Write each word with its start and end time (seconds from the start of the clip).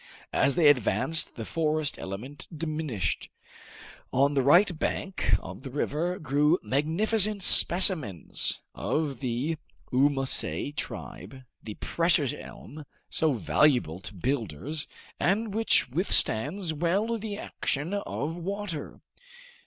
As 0.33 0.55
they 0.55 0.67
advanced 0.67 1.35
the 1.35 1.45
forest 1.45 1.99
element 1.99 2.47
diminished. 2.51 3.29
On 4.11 4.33
the 4.33 4.41
right 4.41 4.79
bank 4.79 5.35
of 5.39 5.61
the 5.61 5.69
river 5.69 6.17
grew 6.17 6.57
magnificent 6.63 7.43
specimens 7.43 8.61
of 8.73 9.19
the 9.19 9.57
ulmaceae 9.93 10.71
tribe, 10.75 11.43
the 11.61 11.75
precious 11.75 12.33
elm, 12.35 12.83
so 13.11 13.33
valuable 13.33 13.99
to 13.99 14.15
builders, 14.15 14.87
and 15.19 15.53
which 15.53 15.87
withstands 15.89 16.73
well 16.73 17.19
the 17.19 17.37
action 17.37 17.93
of 17.93 18.35
water. 18.35 19.01